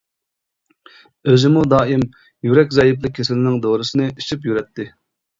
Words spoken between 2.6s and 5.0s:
زەئىپلىك كېسىلىنىڭ دورىسىنى ئىچىپ يۈرەتتى.